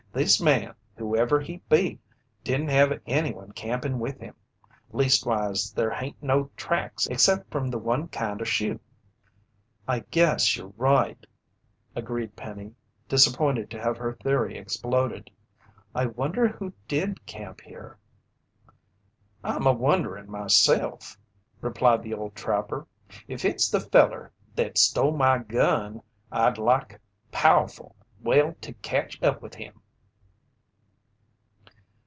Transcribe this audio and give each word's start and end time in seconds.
"This 0.13 0.41
man, 0.41 0.75
whoever 0.97 1.39
he 1.39 1.61
be, 1.69 1.97
didn't 2.43 2.67
have 2.67 2.99
anyone 3.07 3.53
campin' 3.53 3.97
with 3.97 4.19
him. 4.19 4.35
Leastwise, 4.91 5.71
there 5.71 5.89
hain't 5.91 6.21
no 6.21 6.49
tracks 6.57 7.07
except 7.07 7.49
from 7.49 7.69
the 7.69 7.77
one 7.77 8.09
kind 8.09 8.41
o' 8.41 8.43
shoe." 8.43 8.81
"I 9.87 9.99
guess 10.11 10.57
you're 10.57 10.73
right," 10.75 11.25
agreed 11.95 12.35
Penny, 12.35 12.75
disappointed 13.07 13.69
to 13.71 13.81
have 13.81 13.95
her 13.95 14.11
theory 14.15 14.57
exploded. 14.57 15.29
"I 15.95 16.07
wonder 16.07 16.45
who 16.49 16.73
did 16.89 17.25
camp 17.25 17.61
here?" 17.61 17.97
"I'm 19.45 19.65
a 19.65 19.71
wonderin' 19.73 20.29
myself," 20.29 21.17
replied 21.61 22.03
the 22.03 22.15
old 22.15 22.35
trapper. 22.35 22.85
"If 23.29 23.45
it's 23.45 23.69
the 23.69 23.79
feller 23.79 24.33
thet 24.57 24.77
stole 24.77 25.15
my 25.15 25.37
gun, 25.37 26.01
I'd 26.33 26.57
like 26.57 26.99
pow'ful 27.31 27.95
well 28.21 28.57
to 28.59 28.73
catch 28.73 29.23
up 29.23 29.41
with 29.41 29.55
him." 29.55 29.75